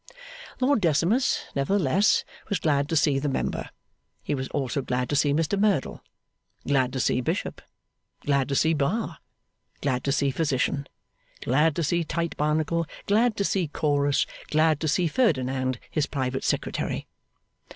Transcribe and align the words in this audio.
Lord 0.59 0.81
Decimus, 0.81 1.43
nevertheless, 1.55 2.25
was 2.49 2.57
glad 2.57 2.89
to 2.89 2.95
see 2.95 3.19
the 3.19 3.29
Member. 3.29 3.69
He 4.23 4.33
was 4.33 4.47
also 4.47 4.81
glad 4.81 5.09
to 5.09 5.15
see 5.15 5.31
Mr 5.31 5.59
Merdle, 5.59 6.01
glad 6.67 6.91
to 6.93 6.99
see 6.99 7.21
Bishop, 7.21 7.61
glad 8.21 8.49
to 8.49 8.55
see 8.55 8.73
Bar, 8.73 9.19
glad 9.79 10.03
to 10.05 10.11
see 10.11 10.31
Physician, 10.31 10.87
glad 11.43 11.75
to 11.75 11.83
see 11.83 12.03
Tite 12.03 12.35
Barnacle, 12.35 12.87
glad 13.05 13.37
to 13.37 13.43
see 13.43 13.67
Chorus, 13.67 14.25
glad 14.49 14.79
to 14.79 14.87
see 14.87 15.05
Ferdinand 15.05 15.77
his 15.91 16.07
private 16.07 16.43
secretary. 16.43 17.05